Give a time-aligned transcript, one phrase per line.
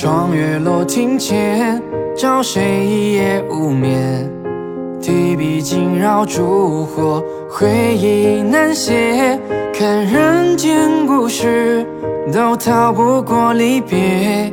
[0.00, 1.82] 霜月落庭前，
[2.16, 4.30] 照谁一夜无眠？
[5.02, 7.20] 提笔惊扰烛火，
[7.50, 9.36] 回忆难写。
[9.74, 11.84] 看人间故事，
[12.32, 14.52] 都逃不过离别。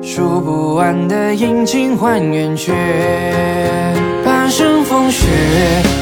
[0.00, 2.72] 数不完的阴晴换圆缺，
[4.24, 5.26] 半生风雪，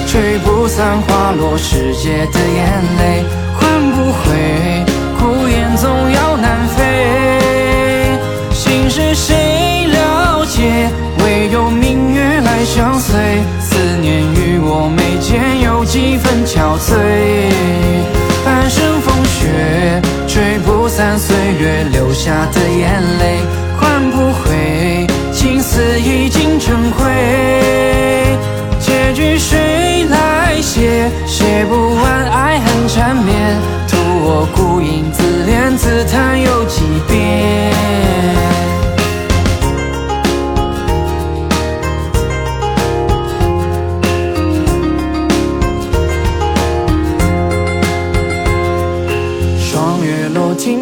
[0.06, 2.64] 吹不散花落时节的眼
[3.00, 3.24] 泪，
[3.58, 4.38] 换不回，
[8.94, 10.88] 是谁了解？
[11.18, 13.42] 唯有明月来相随。
[13.58, 16.94] 思念与我眉间有几分憔悴。
[18.44, 23.40] 半生风雪，吹不散岁月留下的眼泪，
[23.80, 27.10] 换不回情丝已经成灰。
[28.78, 31.10] 结局谁来写？
[31.26, 31.93] 写不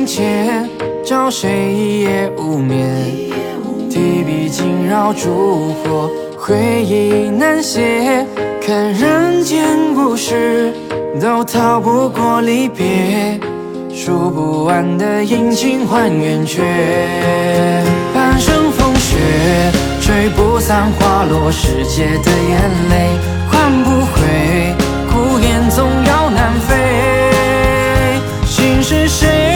[0.07, 0.69] 前，
[1.05, 3.05] 找谁一夜无眠？
[3.91, 8.27] 提笔惊扰烛火，回忆难写。
[8.65, 10.73] 看人间故事，
[11.21, 13.41] 都逃不过离别。
[13.93, 16.63] 数不完的阴晴换圆缺，
[18.15, 19.19] 半生风雪，
[20.01, 23.19] 吹不散花落时节的眼泪，
[23.51, 24.75] 换不回，
[25.13, 26.77] 孤雁总要南飞。
[28.47, 29.52] 心事谁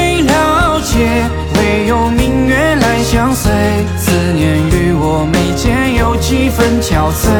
[6.27, 7.31] 几分憔悴。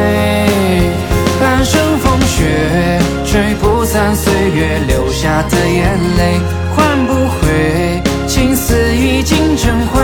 [1.41, 6.39] 半生风雪，吹不散岁月留下的眼泪，
[6.73, 10.01] 换不回青丝已经成灰。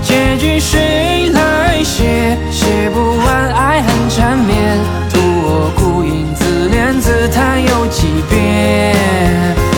[0.00, 2.38] 结局谁来写？
[2.50, 4.78] 写不完爱恨缠绵，
[5.12, 8.96] 图我孤影自怜自叹又几遍。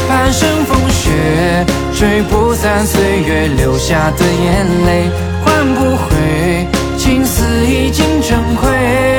[0.08, 5.10] 半生风雪，吹不散岁月留下的眼泪，
[5.44, 6.68] 换不回
[7.04, 9.13] 青丝已尽成灰。